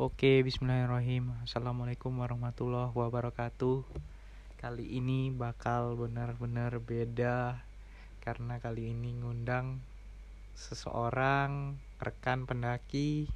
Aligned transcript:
Oke, 0.00 0.40
bismillahirrahmanirrahim. 0.40 1.28
Assalamualaikum 1.44 2.24
warahmatullahi 2.24 2.88
wabarakatuh. 2.88 3.84
Kali 4.56 4.96
ini 4.96 5.28
bakal 5.28 5.92
benar-benar 5.92 6.80
beda 6.80 7.60
karena 8.24 8.56
kali 8.64 8.96
ini 8.96 9.12
ngundang 9.20 9.76
seseorang 10.56 11.76
rekan 12.00 12.48
pendaki. 12.48 13.28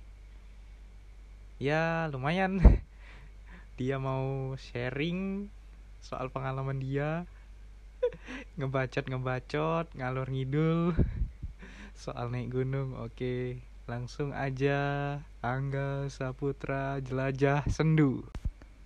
Ya, 1.60 2.08
lumayan. 2.08 2.64
Dia 3.76 4.00
mau 4.00 4.56
sharing 4.56 5.52
soal 6.00 6.32
pengalaman 6.32 6.80
dia. 6.80 7.28
Ngebacot-ngebacot, 8.56 9.92
ngalor 10.00 10.32
ngidul 10.32 10.96
soal 12.08 12.32
naik 12.32 12.56
gunung. 12.56 12.96
Oke, 13.04 13.60
langsung 13.84 14.32
aja 14.32 15.20
Angga 15.44 16.08
Saputra 16.08 17.04
Jelajah 17.04 17.68
Sendu. 17.68 18.24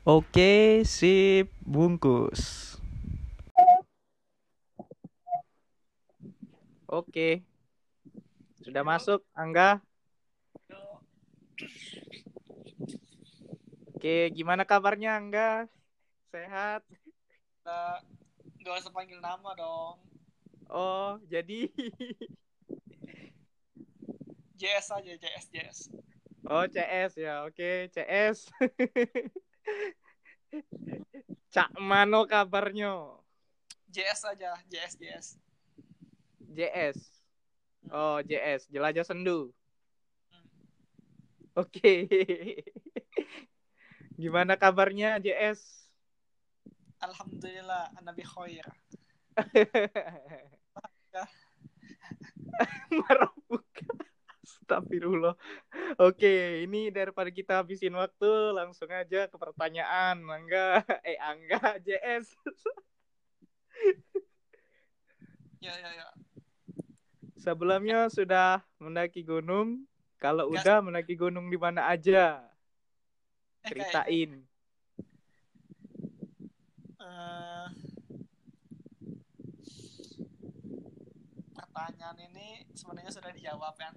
Oke, 0.02 0.82
sip, 0.82 1.52
bungkus. 1.62 2.74
Oke. 6.90 7.46
Sudah 8.64 8.82
masuk, 8.82 9.22
Angga? 9.38 9.78
Oke, 13.94 14.34
gimana 14.34 14.66
kabarnya, 14.66 15.14
Angga? 15.14 15.70
Sehat? 16.34 16.82
Nah, 17.62 18.02
gak 18.66 18.82
usah 18.82 18.90
panggil 18.90 19.22
nama 19.22 19.54
dong. 19.54 20.00
Oh, 20.66 21.22
jadi 21.30 21.70
JS 24.58 24.90
aja, 24.90 25.14
JS, 25.14 25.46
JS. 25.54 25.78
Oh, 26.50 26.66
CS 26.66 27.14
ya. 27.14 27.46
Oke, 27.46 27.86
CS. 27.94 28.50
Cak 31.54 31.70
Mano 31.78 32.26
kabarnya? 32.26 33.22
JS 33.86 34.34
aja, 34.34 34.58
JS, 34.66 34.98
JS. 34.98 35.26
JS. 36.50 36.98
Oh, 37.94 38.18
JS, 38.18 38.66
Jelajah 38.66 39.06
Sendu. 39.06 39.54
Hmm. 40.34 41.62
Oke. 41.62 42.10
Gimana 44.18 44.58
kabarnya, 44.58 45.22
JS? 45.22 45.86
Alhamdulillah, 46.98 47.94
Nabi 48.02 48.26
khair. 48.26 48.66
Marah 52.90 53.30
buka. 53.46 54.07
Astagfirullah. 54.68 55.32
Oke, 55.96 56.60
ini 56.68 56.92
daripada 56.92 57.32
kita 57.32 57.64
habisin 57.64 57.96
waktu, 57.96 58.52
langsung 58.52 58.92
aja 58.92 59.24
ke 59.24 59.36
pertanyaan. 59.40 60.20
Angga, 60.28 60.84
eh 61.08 61.16
Angga, 61.16 61.56
JS. 61.88 62.36
Ya, 65.64 65.72
ya, 65.72 65.90
ya. 65.96 66.06
Sebelumnya 67.40 68.12
sudah 68.12 68.60
mendaki 68.76 69.24
gunung. 69.24 69.88
Kalau 70.20 70.52
Gas. 70.52 70.60
udah 70.60 70.76
mendaki 70.84 71.16
gunung 71.16 71.48
di 71.48 71.56
mana 71.56 71.88
aja? 71.88 72.44
Eh, 73.64 73.72
Ceritain. 73.72 74.44
eh, 77.00 77.66
pertanyaan 81.56 82.18
ini 82.20 82.68
sebenarnya 82.76 83.12
sudah 83.16 83.32
dijawab 83.32 83.72
kan. 83.80 83.96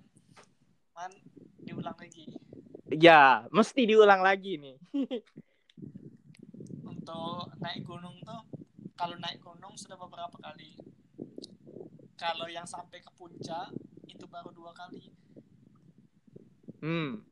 Man, 0.92 1.12
diulang 1.64 1.96
lagi. 1.96 2.26
Ya, 2.92 3.48
mesti 3.50 3.88
diulang 3.88 4.20
lagi 4.20 4.60
nih. 4.60 4.76
Untuk 6.92 7.56
naik 7.64 7.88
gunung 7.88 8.20
tuh, 8.22 8.44
kalau 9.00 9.16
naik 9.16 9.40
gunung 9.40 9.74
sudah 9.80 9.96
beberapa 9.96 10.36
kali. 10.38 10.76
Kalau 12.20 12.46
yang 12.52 12.68
sampai 12.68 13.00
ke 13.00 13.10
puncak, 13.16 13.72
itu 14.06 14.28
baru 14.28 14.52
dua 14.52 14.76
kali. 14.76 15.10
Hmm. 16.84 17.24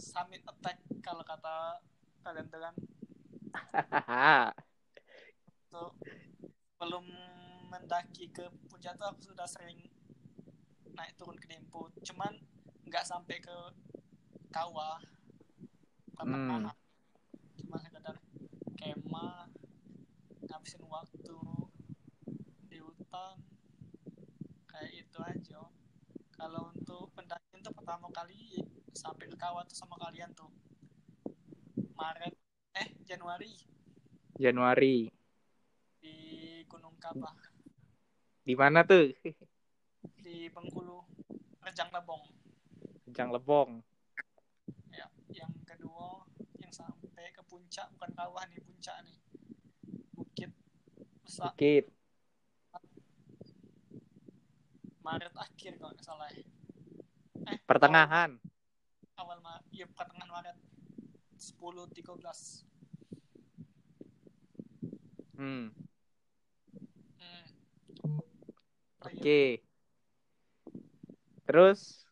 Summit 0.00 0.42
attack 0.48 0.80
kalau 1.04 1.22
kata 1.22 1.82
kalian 2.24 2.48
tuh 2.48 2.60
kan. 2.62 2.74
tuh 5.72 5.92
belum 6.80 7.06
mendaki 7.72 8.28
ke 8.32 8.44
puncak 8.68 8.96
tuh 8.96 9.08
aku 9.08 9.20
sudah 9.32 9.48
sering 9.48 9.80
naik 10.92 11.16
turun 11.16 11.40
ke 11.40 11.48
Dempo 11.48 11.88
cuman 12.04 12.36
nggak 12.92 13.08
sampai 13.08 13.40
ke 13.40 13.56
kawah 14.52 15.00
karena 16.12 16.36
Hmm. 16.36 16.68
cuma 17.56 17.80
sekedar 17.80 18.20
kemah 18.76 19.48
ngabisin 20.44 20.84
waktu 20.84 21.40
di 22.68 22.76
hutan. 22.84 23.40
Kayak 24.68 24.92
itu 24.92 25.18
aja 25.24 25.60
kalau 26.36 26.68
untuk 26.76 27.08
pendakian 27.16 27.64
tuh 27.64 27.72
pertama 27.72 28.12
kali 28.12 28.60
sampai 28.92 29.24
ke 29.24 29.40
kawah 29.40 29.64
tuh 29.64 29.72
sama 29.72 29.96
kalian 29.96 30.28
tuh. 30.36 30.52
Maret 31.96 32.36
eh 32.76 32.92
Januari. 33.08 33.56
Januari. 34.36 35.08
di 36.02 36.16
Gunung 36.68 36.98
Kabah 37.00 37.30
Di 38.42 38.52
mana 38.58 38.82
tuh? 38.82 39.14
di 40.24 40.50
Bengkulu 40.50 40.98
Rejang 41.62 41.94
Lebong 41.94 42.41
Jang 43.12 43.30
Lebong. 43.30 43.70
ya 44.92 45.06
yang 45.32 45.52
kedua 45.64 46.24
yang 46.60 46.72
sampai 46.72 47.32
ke 47.32 47.42
puncak 47.44 47.88
bukan 47.96 48.10
kawah 48.12 48.44
nih 48.46 48.60
puncak 48.60 48.96
nih 49.04 49.16
bukit 50.12 50.50
besar 51.24 51.52
Bukit. 51.52 51.86
Maret 55.02 55.34
akhir 55.34 55.72
kalau 55.76 55.92
nggak 55.92 56.06
salah 56.06 56.28
ya. 56.30 56.46
eh 57.50 57.58
Pertengahan. 57.66 58.38
awal, 59.18 59.36
awal 59.36 59.38
Maret 59.42 59.66
ya 59.74 59.86
pertengahan 59.90 60.30
Maret 60.30 60.56
10 61.36 61.90
13 61.90 62.64
Hmm. 65.34 65.74
hmm. 67.18 67.44
Oke. 69.02 69.58
Terus 71.42 72.06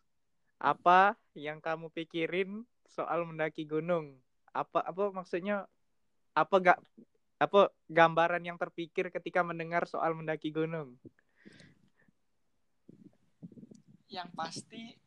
apa 0.61 1.17
yang 1.33 1.57
kamu 1.57 1.89
pikirin 1.89 2.61
soal 2.85 3.25
mendaki 3.25 3.65
gunung? 3.65 4.21
Apa 4.53 4.85
apa 4.85 5.09
maksudnya 5.09 5.65
apa 6.37 6.55
gak 6.61 6.79
apa 7.41 7.73
gambaran 7.89 8.45
yang 8.45 8.61
terpikir 8.61 9.09
ketika 9.09 9.41
mendengar 9.41 9.89
soal 9.89 10.13
mendaki 10.13 10.53
gunung? 10.53 11.01
yang 14.11 14.27
pasti 14.35 14.99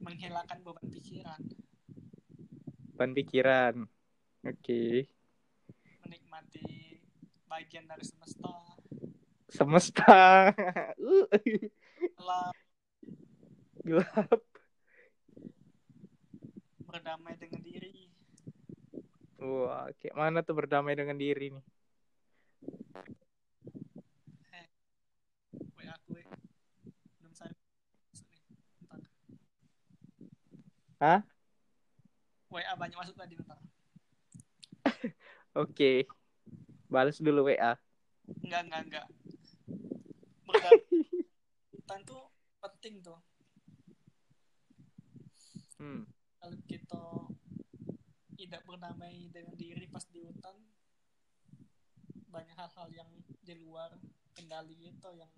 menghilangkan 0.00 0.64
beban 0.64 0.88
pikiran 0.88 1.40
Ban 2.96 3.12
pikiran. 3.12 3.84
Oke. 4.48 5.04
menikmati 6.08 6.96
bagian 7.44 7.84
dari 7.84 8.00
semesta 8.00 8.48
Semesta. 9.52 10.16
Uh, 12.16 12.48
Gelap. 13.86 14.42
berdamai 16.90 17.38
dengan 17.38 17.62
diri 17.62 18.10
Wah, 19.38 19.86
kayak 20.02 20.16
mana 20.16 20.42
tuh 20.42 20.58
berdamai 20.58 20.98
dengan 20.98 21.14
diri 21.14 21.54
nih? 21.54 21.64
Belum 27.20 27.34
saya 27.36 27.54
Bentar. 28.82 29.00
Hah? 30.98 31.20
WA 32.50 32.72
banyak 32.74 32.96
masuk 32.98 33.14
tadi 33.14 33.38
bentar 33.38 33.58
Oke. 35.62 36.10
Balas 36.90 37.22
dulu 37.22 37.52
WA. 37.52 37.78
enggak 38.42 38.60
enggak 38.66 38.82
enggak 38.90 39.06
berdamai 40.46 40.82
hutan 41.76 42.00
tuh 42.02 42.22
penting 42.58 42.98
tuh 43.02 43.18
Hmm. 45.86 46.02
kalau 46.42 46.58
kita 46.66 47.04
tidak 48.34 48.66
berdamai 48.66 49.30
dengan 49.30 49.54
diri 49.54 49.86
pas 49.86 50.02
di 50.10 50.18
hutan 50.18 50.58
banyak 52.26 52.58
hal-hal 52.58 52.90
yang 52.90 53.06
di 53.46 53.54
luar 53.54 53.94
kendali 54.34 54.90
itu 54.90 55.10
yang 55.14 55.30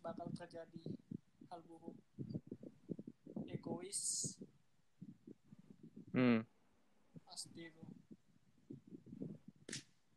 bakal 0.00 0.32
terjadi 0.32 0.80
hal 1.52 1.60
buruk 1.68 1.92
egois 3.46 4.32
Hmm. 6.16 6.40
pasti 7.28 7.68
itu 7.68 7.84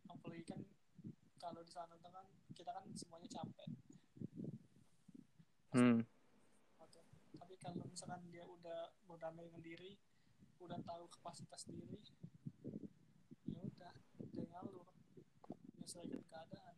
apalagi 0.08 0.48
kan 0.48 0.64
kalau 1.36 1.60
di 1.60 1.72
sana 1.76 2.00
kan 2.00 2.24
kita 2.56 2.72
kan 2.72 2.88
semuanya 2.96 3.28
capek 3.28 3.68
Hmm. 5.70 6.02
Misalkan 8.20 8.36
dia 8.36 8.44
udah 8.44 8.92
damai 9.16 9.48
dengan 9.48 9.64
diri 9.64 9.96
udah 10.60 10.76
tahu 10.84 11.08
kapasitas 11.08 11.64
diri 11.72 12.04
ya 13.48 13.60
udah 13.64 13.94
dia 14.36 14.46
ngalur 14.52 14.88
menyesuaikan 15.80 16.20
keadaan 16.28 16.76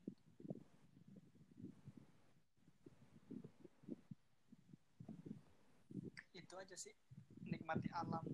itu 6.38 6.53
aja 6.53 6.75
sih 6.77 6.93
nikmati 7.49 7.89
alam 7.89 8.25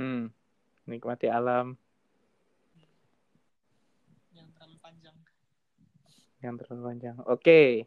Hmm. 0.00 0.32
Nikmati 0.88 1.28
alam 1.28 1.76
yang 4.32 4.48
terlalu 4.56 4.80
panjang 4.80 5.16
yang 6.40 6.56
terlalu 6.56 6.82
panjang. 6.88 7.16
Oke. 7.28 7.84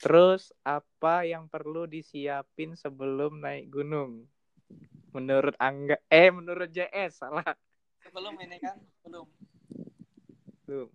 Terus 0.00 0.48
apa 0.64 1.28
yang 1.28 1.44
perlu 1.44 1.84
disiapin 1.84 2.72
sebelum 2.72 3.44
naik 3.44 3.68
gunung? 3.68 4.24
Menurut 5.12 5.52
Angga 5.60 6.00
eh 6.08 6.32
menurut 6.32 6.70
JS 6.70 7.20
salah. 7.20 7.44
sebelum 8.00 8.32
ini 8.40 8.56
kan 8.56 8.80
belum 9.04 9.28
Belum. 10.64 10.88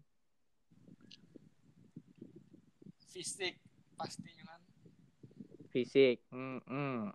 fisik 3.14 3.62
pastinya 3.94 4.44
kan 4.50 4.62
Fisik. 5.70 6.24
Hmm, 6.32 6.60
hmm. 6.66 7.14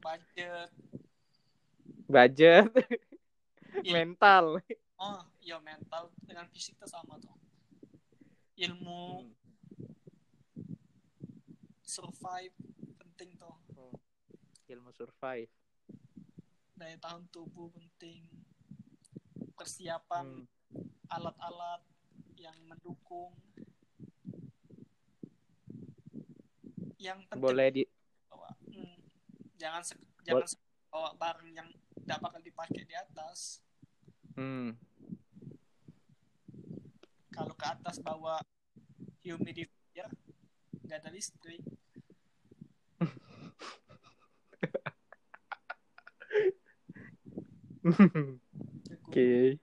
budget 0.00 0.70
Budget, 2.06 2.70
il- 3.82 3.92
mental. 3.92 4.62
oh 4.96 5.20
ya 5.42 5.58
mental 5.58 6.08
dengan 6.22 6.46
fisik 6.48 6.78
tuh 6.78 6.86
sama 6.86 7.18
tuh 7.18 7.34
ilmu 8.56 9.26
survive 11.86 12.52
penting 12.98 13.38
tuh 13.38 13.54
Ilmu 14.66 14.90
survive. 14.90 15.46
daya 16.74 16.98
tahan 16.98 17.24
tubuh 17.30 17.70
penting. 17.70 18.26
Persiapan 19.54 20.42
Hmm. 20.42 20.86
alat-alat 21.08 21.80
yang 22.36 22.58
mendukung. 22.66 23.32
Yang 26.98 27.18
penting 27.30 27.40
Boleh 27.40 27.68
di 27.70 27.82
bawa 28.26 28.50
hmm, 28.66 28.98
jangan 29.54 29.80
se- 29.80 30.02
jangan 30.20 30.44
se- 30.44 30.60
bawa 30.90 31.14
barang 31.14 31.48
yang 31.48 31.68
tidak 31.96 32.18
bakal 32.20 32.40
dipakai 32.42 32.82
di 32.82 32.92
atas. 32.92 33.62
Hmm. 34.34 34.76
kalau 37.30 37.52
ke 37.52 37.64
atas 37.64 38.00
bawa 38.00 38.40
humidifier 39.20 40.08
nggak 40.82 40.98
ada 40.98 41.08
listrik 41.08 41.60
Oke. 49.06 49.62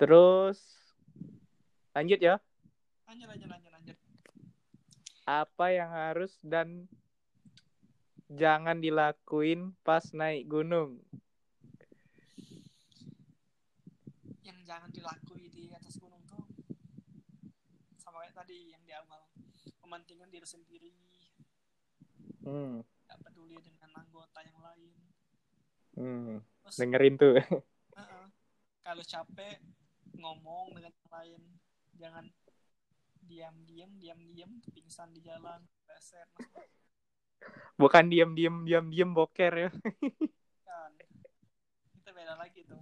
Terus 0.00 0.58
lanjut 1.92 2.18
ya. 2.18 2.40
lanjut 3.04 3.28
lanjut 3.28 3.48
lanjut 3.52 3.70
lanjut 3.76 3.96
Apa 5.28 5.66
yang 5.76 5.92
harus 5.92 6.40
dan 6.40 6.88
jangan 8.32 8.80
dilakuin 8.80 9.76
pas 9.84 10.02
naik 10.16 10.48
gunung? 10.48 11.04
yang 14.42 14.58
jangan 14.66 14.90
dilakui 14.90 15.46
di 15.52 15.70
atas 15.70 16.00
gunung 16.02 16.18
tuh 16.26 16.42
sama 18.00 18.26
kayak 18.26 18.34
tadi 18.34 18.74
yang 18.74 18.82
di 18.82 18.90
awal 18.90 19.22
mementingkan 19.86 20.32
diri 20.34 20.48
sendiri 20.48 20.90
Hmm. 22.42 22.82
nggak 23.06 23.18
peduli 23.22 23.56
dengan 23.62 23.90
anggota 23.96 24.38
yang 24.42 24.58
lain 24.60 24.92
Hmm. 25.92 26.40
terus 26.64 26.76
Dengerin 26.80 27.14
tuh. 27.20 27.36
Heeh. 28.00 28.24
Kalau 28.80 29.04
capek 29.04 29.60
ngomong 30.16 30.72
dengan 30.72 30.88
yang 30.88 31.10
lain, 31.12 31.42
jangan 32.00 32.24
diam-diam, 33.22 33.90
diam-diam 34.00 34.50
pingsan 34.72 35.12
di 35.12 35.20
jalan, 35.20 35.60
beser 35.86 36.26
Bukan 37.76 38.08
diem 38.08 38.32
diem 38.32 38.56
diem 38.64 38.86
diem 38.88 39.10
boker 39.12 39.52
ya. 39.52 39.70
kan. 40.64 40.92
Itu 42.00 42.10
beda 42.10 42.34
lagi 42.40 42.64
tuh. 42.64 42.80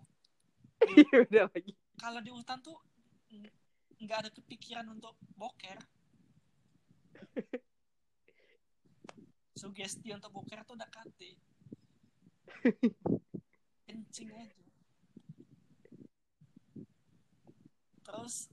Udah 1.28 1.50
lagi. 1.50 1.72
Kalau 1.98 2.20
di 2.22 2.30
hutan 2.30 2.62
tuh 2.62 2.78
ng- 3.34 3.50
nggak 4.00 4.18
ada 4.26 4.30
kepikiran 4.30 4.86
untuk 4.88 5.18
boker. 5.34 5.78
Sugesti 9.60 10.08
untuk 10.16 10.32
boker 10.32 10.64
tuh 10.64 10.72
udah 10.72 10.88
kate. 10.88 11.36
Kencing 13.84 14.32
aja. 14.32 14.56
Terus 18.00 18.48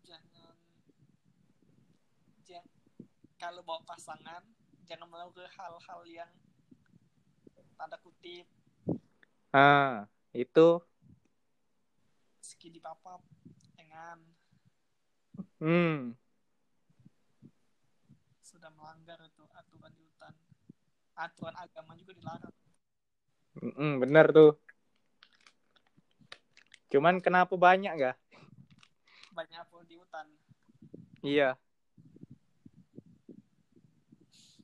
jangan 0.00 0.56
jangan 2.48 2.72
kalau 3.36 3.60
bawa 3.60 3.84
pasangan 3.84 4.40
jangan 4.88 5.04
melakukan 5.04 5.52
hal-hal 5.52 6.00
yang 6.08 6.32
tanda 7.76 8.00
kutip 8.00 8.48
Ah, 9.52 10.08
itu. 10.32 10.80
skidi 12.40 12.80
papap 12.80 13.20
dengan 13.76 14.20
Hmm. 15.60 16.16
Sudah 18.56 18.72
melanggar 18.72 19.20
itu 19.20 19.44
aturan 19.52 19.92
di 19.92 20.02
hutan 20.02 20.32
aturan 21.14 21.54
agama 21.60 21.92
juga 21.96 22.12
dilarang 22.16 22.54
Mm, 23.56 24.04
bener 24.04 24.36
tuh. 24.36 24.52
Cuman 26.92 27.24
kenapa 27.24 27.56
banyak 27.56 27.88
gak? 27.96 28.16
banyak 29.32 29.56
apa 29.56 29.76
di 29.88 29.96
hutan 29.96 30.28
Iya. 31.24 31.56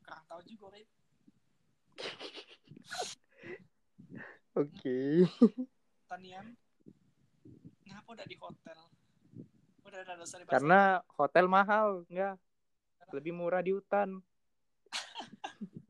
kurang 0.04 0.24
tahu 0.28 0.40
juga 0.44 0.76
Rip. 0.76 0.88
Oke. 4.60 5.24
tanian 6.12 6.52
ngapa 7.88 8.08
udah 8.12 8.26
di 8.28 8.36
hotel 8.36 8.78
udah 9.88 9.98
ada 10.04 10.14
dosa 10.20 10.36
di 10.36 10.44
pasar. 10.44 10.52
Karena 10.60 10.80
hotel 11.16 11.46
mahal, 11.48 12.04
enggak. 12.12 12.36
Lebih 13.12 13.36
murah 13.36 13.60
di 13.60 13.76
hutan. 13.76 14.24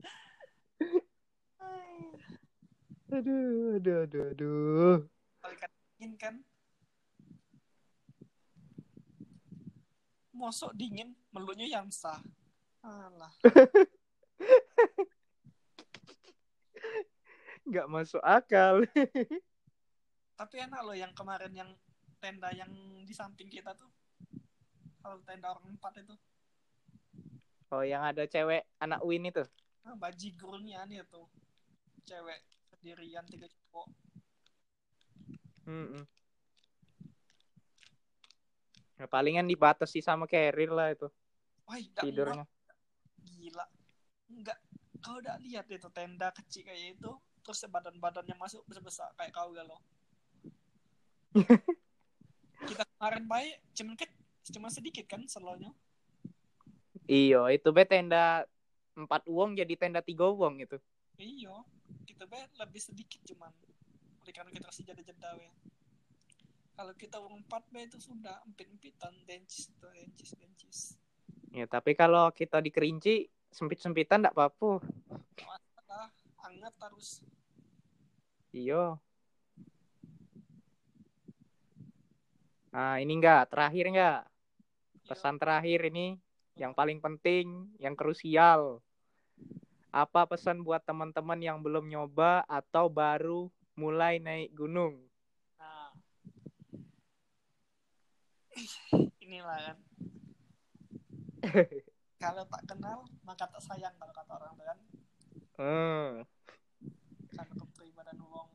Aduh, 3.13 3.77
aduh, 3.77 4.09
aduh, 4.09 4.25
aduh. 4.33 4.97
dingin 6.01 6.17
kan 6.17 6.41
mosok 10.33 10.73
dingin 10.73 11.13
melunya 11.29 11.69
yang 11.69 11.93
sah 11.93 12.17
alah 12.81 13.29
Nggak 17.63 17.87
masuk 17.87 18.19
akal. 18.19 18.83
tapi 20.39 20.55
enak 20.59 20.83
loh 20.83 20.91
yang 20.91 21.15
kemarin 21.15 21.55
yang 21.55 21.71
tenda 22.19 22.51
yang 22.51 22.67
di 23.07 23.15
samping 23.15 23.47
kita 23.47 23.71
tuh 23.71 23.87
kalau 24.99 25.15
tenda 25.23 25.55
orang 25.55 25.71
empat 25.71 26.03
itu 26.03 26.11
Oh, 27.73 27.81
yang 27.81 28.05
ada 28.05 28.29
cewek 28.29 28.61
anak 28.77 29.01
Win 29.01 29.25
itu. 29.25 29.41
ah, 29.83 29.97
bajigurnya 29.97 30.85
nih 30.85 31.01
tuh. 31.09 31.25
Cewek 32.05 32.37
sendirian 32.69 33.25
tiga 33.25 33.49
cowok. 33.49 33.87
Mm-mm. 35.65 36.05
Nah, 39.01 39.07
palingan 39.09 39.49
dibatasi 39.49 40.05
sama 40.05 40.29
carrier 40.29 40.69
lah 40.69 40.93
itu. 40.93 41.09
Wah 41.65 41.81
tidurnya. 41.97 42.45
gila. 43.25 43.65
Enggak. 44.29 44.59
Kau 45.01 45.17
udah 45.17 45.41
lihat 45.41 45.65
itu 45.67 45.89
tenda 45.89 46.29
kecil 46.31 46.63
kayak 46.63 46.95
itu 46.95 47.11
terus 47.43 47.59
badan-badannya 47.67 48.39
masuk 48.39 48.63
besar-besar 48.63 49.11
kayak 49.19 49.35
kau 49.35 49.51
galau 49.51 49.75
kita 52.71 52.83
kemarin 52.95 53.27
baik 53.27 53.59
cuman 53.75 53.93
ke 53.99 54.07
cuma 54.55 54.71
sedikit 54.71 55.03
kan 55.11 55.27
selalunya 55.27 55.75
Iyo, 57.03 57.51
itu 57.51 57.67
be 57.75 57.83
tenda 57.83 58.47
empat 58.93 59.25
uang 59.25 59.57
jadi 59.57 59.73
tenda 59.75 59.99
tiga 60.05 60.29
uang 60.29 60.61
itu. 60.61 60.77
iyo 61.17 61.65
kita 62.09 62.25
baik 62.25 62.49
lebih 62.57 62.81
sedikit 62.81 63.21
cuman 63.25 63.53
karena 64.33 64.49
kita 64.49 64.65
kasih 64.65 64.83
jeda-jeda 64.89 65.29
we. 65.37 65.45
kalau 66.73 66.93
kita 66.97 67.21
uang 67.21 67.45
empat 67.45 67.63
baik 67.69 67.93
itu 67.93 68.01
sudah 68.01 68.41
empit-empitan 68.49 69.13
dencis 69.29 69.69
dencis 69.77 70.31
dencis 70.37 70.79
Ya, 71.53 71.69
tapi 71.69 71.93
kalau 71.93 72.33
kita 72.33 72.57
di 72.65 72.73
Kerinci 72.73 73.29
sempit-sempitan 73.53 74.25
enggak 74.25 74.33
apa-apa. 74.33 74.81
masalah 75.37 76.09
anget 76.49 76.73
harus 76.81 77.21
Iyo. 78.49 78.97
Nah, 82.73 82.97
ini 82.97 83.13
enggak, 83.21 83.53
terakhir 83.53 83.85
enggak? 83.93 84.19
Pesan 85.05 85.37
terakhir 85.37 85.93
ini 85.93 86.17
yang 86.53 86.73
paling 86.73 87.01
penting, 87.01 87.69
yang 87.81 87.97
krusial. 87.97 88.81
Apa 89.93 90.25
pesan 90.25 90.65
buat 90.65 90.81
teman-teman 90.85 91.37
yang 91.37 91.61
belum 91.61 91.85
nyoba 91.85 92.45
atau 92.49 92.89
baru 92.89 93.49
mulai 93.77 94.17
naik 94.21 94.53
gunung? 94.53 95.01
Nah. 95.57 95.93
Inilah 99.21 99.59
kan. 99.61 99.77
Kalau 102.23 102.47
tak 102.47 102.63
kenal, 102.63 103.03
maka 103.27 103.43
tak 103.51 103.59
sayang 103.59 103.91
kalau 103.99 104.15
kata 104.15 104.31
orang 104.39 104.55
kan. 104.55 104.79
Hmm. 105.59 106.09
Kalau 107.35 107.53
kepribadian 107.59 108.23
wong 108.23 108.47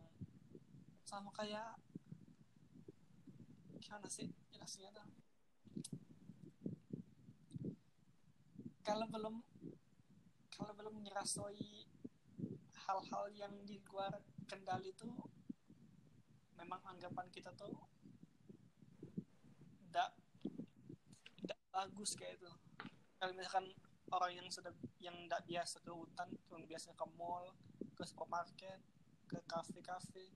sama 1.04 1.28
kayak 1.36 1.76
gimana 3.76 4.08
sih 4.08 4.32
jelasnya 4.48 4.88
tuh? 4.96 5.04
Kalau 8.88 9.04
belum 9.12 9.36
kalau 10.56 10.72
belum 10.72 10.94
nyerasoi 11.04 11.84
hal-hal 12.88 13.24
yang 13.36 13.52
di 13.68 13.76
luar 13.84 14.16
kendali 14.48 14.96
tuh 14.96 15.12
memang 16.56 16.80
anggapan 16.88 17.28
kita 17.28 17.52
tuh 17.52 17.68
tidak 19.84 20.16
tidak 21.36 21.60
bagus 21.68 22.16
kayak 22.16 22.40
itu 22.40 22.48
kalau 23.20 23.32
misalkan 23.36 23.66
orang 24.08 24.32
yang 24.40 24.48
sudah 24.48 24.72
yang 25.04 25.14
tidak 25.28 25.44
biasa 25.44 25.76
ke 25.84 25.92
hutan 25.92 26.28
yang 26.48 26.64
biasa 26.64 26.88
ke 26.96 27.06
mall 27.20 27.52
ke 27.92 28.02
supermarket 28.08 28.80
ke 29.28 29.36
kafe-kafe 29.44 30.32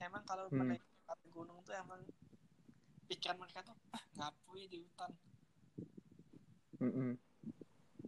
emang 0.00 0.24
kalau 0.24 0.48
Hmm. 0.48 0.72
menaik 0.72 0.82
atas 1.04 1.28
gunung 1.28 1.60
tuh 1.68 1.76
emang 1.76 2.00
pikiran 3.12 3.36
mereka 3.36 3.60
tuh 3.60 3.76
ah 3.92 4.04
ngapui 4.16 4.64
di 4.72 4.80
hutan. 4.80 5.12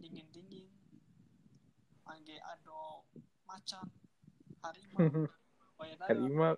Dingin 0.05 0.29
dingin 0.29 0.69
angge 2.05 2.37
ado 2.37 3.09
macan 3.49 3.89
harimau. 4.61 5.01
Buaya 5.75 5.95
darat. 5.97 6.09
Harimau, 6.13 6.55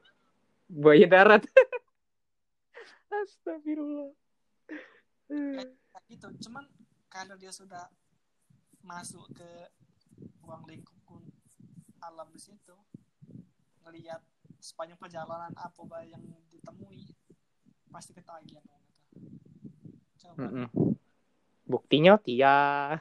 buaya 0.67 1.07
darat. 1.07 1.43
Astagfirullah. 3.23 4.11
kayak 5.31 6.03
gitu. 6.11 6.27
Cuman 6.47 6.67
kalau 7.07 7.39
dia 7.39 7.55
sudah 7.55 7.87
masuk 8.83 9.25
ke 9.31 9.49
ruang 10.43 10.67
lingkup 10.67 10.99
alam 12.03 12.29
di 12.29 12.39
situ 12.39 12.75
ngelihat 13.83 14.21
sepanjang 14.61 14.99
perjalanan 15.01 15.51
apa 15.57 16.03
yang 16.05 16.21
ditemui 16.51 17.09
pasti 17.89 18.13
ketagihan 18.13 18.61
dong 18.67 18.83
itu 18.85 19.07
coba. 20.21 20.35
Mm-mm. 20.37 20.67
Buktinya 21.67 22.15
Tia, 22.21 22.95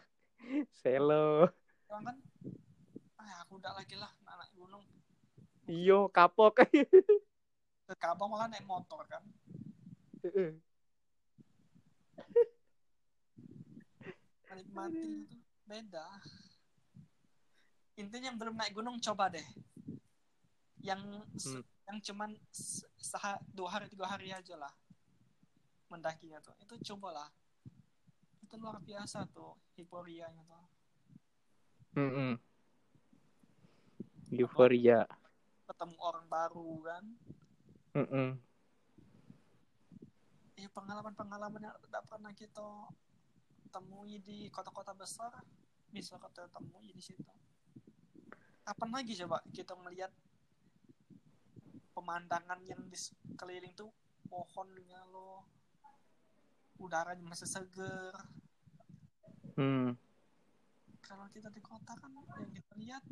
Selo, 0.77 1.49
kan 1.89 2.17
ah 3.17 3.43
aku 3.43 3.57
udah 3.57 3.73
lagi 3.73 3.97
lah 3.97 4.13
naik 4.23 4.53
gunung. 4.53 4.85
Iyo 5.67 6.13
kapok. 6.13 6.63
ke 7.87 7.95
Kabang 7.99 8.31
malah 8.31 8.47
naik 8.47 8.67
motor 8.69 9.03
kan? 9.09 9.25
Menikmati 14.51 15.01
itu. 15.01 15.37
Beda. 15.67 16.07
Intinya 17.99 18.31
yang 18.31 18.39
belum 18.39 18.55
naik 18.55 18.77
gunung 18.77 19.01
coba 19.03 19.33
deh. 19.33 19.47
Yang 20.85 21.03
Hmm. 21.43 21.63
yang 21.87 21.99
cuman 22.03 22.31
dua 23.51 23.69
hari 23.73 23.87
tiga 23.91 24.07
hari 24.07 24.31
aja 24.31 24.55
lah. 24.55 24.71
Mendakinya 25.91 26.39
tuh. 26.43 26.55
Itu 26.63 26.79
cobalah 26.93 27.27
itu 28.47 28.55
luar 28.63 28.79
biasa 28.79 29.27
tuh 29.35 29.59
euforianya 29.75 30.47
tuh 30.47 30.65
Mm-mm. 31.99 32.39
Euforia. 34.31 35.03
ketemu 35.67 35.97
orang 35.99 36.27
baru 36.31 36.71
kan 36.87 37.05
Mm-mm. 37.99 38.29
ya 40.55 40.69
pengalaman-pengalaman 40.71 41.67
yang 41.67 41.75
tidak 41.83 42.03
pernah 42.07 42.31
kita 42.31 42.69
temui 43.75 44.23
di 44.23 44.47
kota-kota 44.55 44.95
besar 44.95 45.35
bisa 45.91 46.15
kita 46.23 46.47
temui 46.55 46.95
di 46.95 47.03
situ 47.03 47.35
kapan 48.63 48.91
lagi 48.95 49.19
coba 49.27 49.43
kita 49.51 49.75
melihat 49.83 50.15
pemandangan 51.99 52.63
yang 52.63 52.83
di 52.87 52.95
sekeliling 52.95 53.75
tuh 53.75 53.91
pohonnya 54.31 55.03
lo 55.11 55.43
udaranya 56.81 57.25
masih 57.25 57.49
seger 57.49 58.13
Hmm. 59.57 59.97
kalau 61.01 61.25
kita 61.33 61.49
di 61.49 61.65
kota 61.65 61.97
kan 61.97 62.13
yang 62.13 62.53
kita 62.53 62.73
lihat 62.77 63.03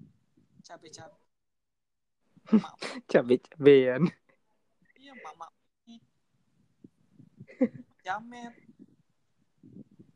mak 2.60 2.74
Cabe-cabean. 3.10 4.12
iya 5.00 5.16
mak 5.24 5.34
mak 5.40 5.50
jamet 8.04 8.52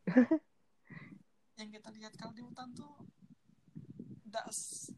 yang 1.58 1.68
kita 1.72 1.88
lihat 1.96 2.12
kalau 2.20 2.36
di 2.36 2.44
hutan 2.44 2.68
tuh 2.76 2.92
nggak 4.28 4.46
s- 4.52 4.92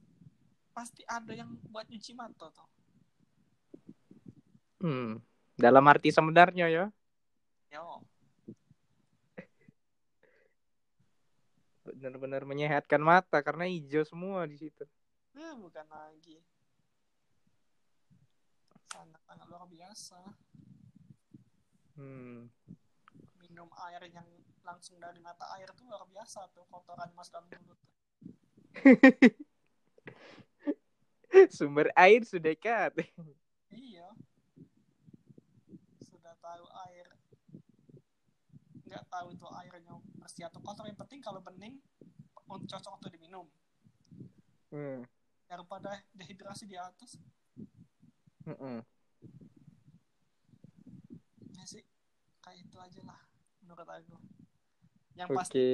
pasti 0.75 1.07
ada 1.07 1.31
yang 1.31 1.55
buat 1.71 1.87
nyuci 1.87 2.13
mata 2.19 2.51
tuh 2.51 2.67
Hmm. 4.81 5.21
Dalam 5.61 5.85
arti 5.93 6.09
sebenarnya 6.09 6.67
ya. 6.73 6.85
yo 7.71 8.01
Benar-benar 12.01 12.49
menyehatkan 12.49 12.97
mata 12.97 13.45
karena 13.45 13.69
hijau 13.69 14.01
semua 14.09 14.49
di 14.49 14.57
situ. 14.57 14.89
eh, 15.37 15.53
bukan 15.55 15.87
lagi 15.87 16.41
sangat 18.91 19.21
sangat 19.23 19.47
luar 19.47 19.65
biasa 19.71 20.19
Hmm. 21.95 22.49
minum 23.37 23.69
air 23.87 24.01
yang 24.09 24.25
langsung 24.65 24.97
dari 24.97 25.21
mata 25.21 25.45
air 25.55 25.69
tuh 25.77 25.85
luar 25.85 26.09
biasa 26.09 26.49
tuh 26.57 26.65
kotoran 26.73 27.13
mas 27.13 27.29
dalam 27.29 27.45
mulut 27.53 27.77
Sumber 31.55 31.93
air 31.95 32.25
sudah 32.27 32.57
dekat. 32.57 32.91
Iya. 33.71 34.09
Sudah 36.03 36.35
tahu 36.43 36.65
air. 36.91 37.07
Nggak 38.91 39.07
tahu 39.07 39.31
itu 39.31 39.47
airnya 39.55 39.95
bersih 40.19 40.51
atau 40.51 40.59
kotor. 40.59 40.83
Yang 40.91 41.07
penting 41.07 41.23
kalau 41.23 41.39
bening, 41.39 41.79
untuk 42.51 42.67
cocok 42.67 42.93
untuk 42.99 43.11
diminum. 43.15 43.47
Hmm. 44.75 45.07
Daripada 45.47 46.03
dehidrasi 46.11 46.67
di 46.67 46.75
atas. 46.75 47.15
Mm-mm. 48.51 48.83
Ya 51.55 51.65
sih, 51.71 51.87
kayak 52.43 52.67
itu 52.67 52.77
aja 52.83 53.01
lah. 53.07 53.21
Menurut 53.63 53.87
aku. 53.87 54.19
Yang 55.15 55.29
Oke. 55.31 55.39
pasti, 55.39 55.67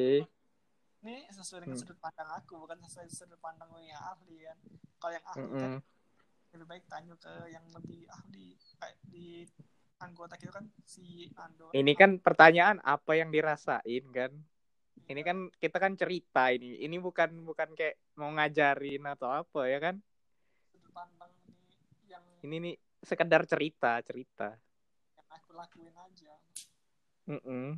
ini 1.00 1.16
sesuai 1.32 1.64
dengan 1.64 1.76
Hmm. 1.80 1.88
sudut 1.88 1.98
pandang 2.00 2.30
aku. 2.36 2.54
Bukan 2.60 2.76
sesuai 2.84 3.08
sudut 3.08 3.40
pandang 3.40 3.72
yang 3.80 4.00
ahli 4.00 4.44
kan. 4.44 4.58
Kalau 5.00 5.12
yang 5.16 5.26
ahli 5.32 5.48
kan, 5.56 5.72
Mm-mm. 5.72 5.80
lebih 6.52 6.66
baik 6.68 6.84
tanya 6.88 7.16
ke 7.16 7.32
yang 7.48 7.64
lebih 7.72 8.04
ahli. 8.12 8.60
Kayak 8.76 8.96
di 9.08 9.48
anggota 10.00 10.34
kita 10.36 10.52
kan 10.52 10.66
si 10.84 11.30
Ando. 11.36 11.72
Ini 11.72 11.92
kan 11.96 12.20
pertanyaan 12.20 12.78
apa 12.84 13.16
yang 13.16 13.32
dirasain 13.32 14.04
kan? 14.12 14.32
Ini 15.06 15.20
kan 15.22 15.48
kita 15.56 15.78
kan 15.78 15.94
cerita 15.94 16.50
ini. 16.52 16.82
Ini 16.82 16.96
bukan 17.00 17.46
bukan 17.46 17.72
kayak 17.72 17.96
mau 18.18 18.32
ngajarin 18.34 19.02
atau 19.06 19.28
apa 19.30 19.60
ya 19.70 19.78
kan? 19.80 19.96
ini 20.72 22.08
yang 22.08 22.24
Ini 22.42 22.56
nih 22.64 22.74
sekedar 23.04 23.44
cerita, 23.44 24.00
cerita. 24.00 24.56
yang 25.14 25.28
aku 25.28 25.50
lakuin 25.52 25.92
aja 25.92 26.32
Mm-mm. 27.26 27.76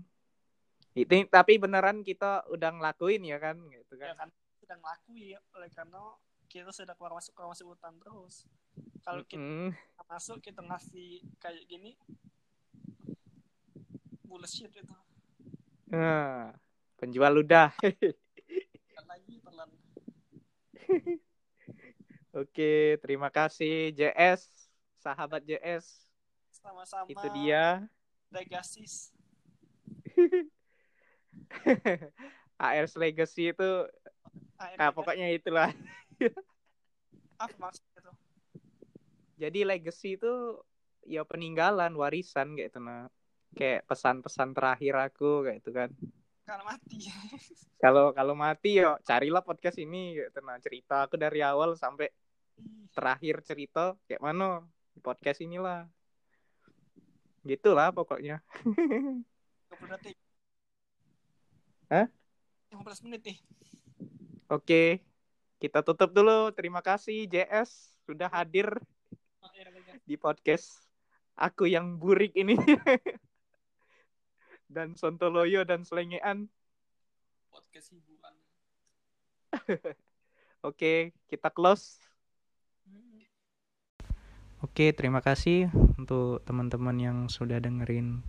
Itu 0.94 1.14
tapi 1.30 1.56
beneran 1.56 2.04
kita 2.04 2.46
udah 2.52 2.70
ngelakuin 2.74 3.22
ya 3.24 3.38
kan 3.40 3.56
gitu 3.70 3.96
ya 3.96 4.12
kan. 4.14 4.28
kan 4.28 4.30
sedang 4.60 4.80
ngelakuin 4.84 5.40
oleh 5.56 5.70
karena 5.72 6.02
kita 6.48 6.72
sudah 6.72 6.96
keluar 6.96 7.12
masuk 7.14 7.32
keluar 7.36 7.52
masuk 7.52 7.76
hutan 7.76 7.94
terus 8.00 8.48
kalau 9.04 9.22
kita 9.24 9.40
Mm-mm. 9.40 9.70
masuk 10.08 10.40
kita 10.40 10.64
ngasih 10.64 11.20
kayak 11.38 11.64
gini 11.68 11.94
bullshit 14.24 14.72
itu 14.72 14.96
Nah, 15.88 16.52
penjual 17.00 17.40
udah. 17.40 17.72
kan 18.92 19.04
lagi 19.08 19.40
Oke, 22.36 23.00
terima 23.00 23.32
kasih 23.32 23.96
JS, 23.96 24.44
sahabat 25.00 25.40
JS. 25.48 26.04
sama-sama 26.52 27.08
Itu 27.08 27.24
dia. 27.32 27.88
legasis 28.28 29.16
ARS 32.60 32.92
Legacy 32.98 33.48
itu 33.48 33.68
ARS. 34.60 34.76
ah, 34.76 34.90
pokoknya 34.92 35.32
itulah. 35.32 35.72
apa 37.38 37.54
maksudnya 37.58 38.00
tuh 38.02 38.16
Jadi 39.38 39.62
legacy 39.62 40.18
itu 40.18 40.58
ya 41.06 41.22
peninggalan, 41.22 41.94
warisan 41.94 42.58
kayak 42.58 42.74
itu 42.74 42.80
nah. 42.82 43.06
kayak 43.54 43.86
pesan-pesan 43.86 44.50
terakhir 44.52 44.94
aku 44.98 45.46
kayak 45.46 45.58
itu 45.62 45.70
kan 45.70 45.90
Kalau 46.42 46.64
mati. 46.66 46.98
kalau 47.82 48.10
kalau 48.12 48.34
mati 48.34 48.82
yo 48.82 48.98
carilah 49.06 49.40
podcast 49.40 49.78
ini 49.78 50.18
gitu 50.18 50.38
nah 50.42 50.58
cerita 50.58 51.06
aku 51.06 51.14
dari 51.14 51.38
awal 51.40 51.78
sampai 51.78 52.10
terakhir 52.90 53.40
cerita 53.46 53.94
kayak 54.10 54.18
mana 54.18 54.66
di 54.90 54.98
podcast 54.98 55.38
inilah 55.40 55.86
gitulah 57.46 57.94
pokoknya 57.94 58.42
20 59.70 59.94
detik. 59.94 60.16
Hah? 61.88 62.06
15 62.74 63.04
menit 63.06 63.20
nih. 63.24 63.38
oke 64.50 64.82
kita 65.58 65.82
tutup 65.82 66.14
dulu 66.14 66.54
terima 66.54 66.82
kasih 66.82 67.26
JS 67.26 67.98
sudah 68.06 68.30
hadir 68.30 68.70
di 70.06 70.14
podcast 70.14 70.86
aku 71.34 71.66
yang 71.66 71.98
burik 71.98 72.30
ini 72.38 72.54
dan 74.74 74.94
Sontoloyo 74.94 75.66
dan 75.66 75.82
Selengean 75.82 76.46
Podcast 77.48 77.90
hiburan. 77.90 78.34
oke 80.68 81.10
kita 81.26 81.48
close. 81.50 82.08
Oke, 84.58 84.90
terima 84.90 85.22
kasih 85.22 85.70
untuk 86.02 86.42
teman-teman 86.42 86.98
yang 86.98 87.18
sudah 87.30 87.62
dengerin 87.62 88.26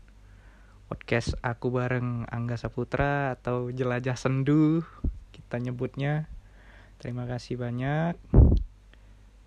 podcast 0.86 1.34
aku 1.42 1.74
bareng 1.74 2.30
Angga 2.30 2.54
Saputra 2.54 3.34
atau 3.34 3.74
Jelajah 3.74 4.14
Sendu 4.14 4.86
kita 5.34 5.58
nyebutnya. 5.58 6.30
Terima 7.00 7.24
kasih 7.24 7.56
banyak. 7.56 8.20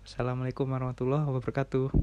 Assalamualaikum 0.01 0.65
warahmatullahi 0.65 1.21
wabarakatuh. 1.29 1.93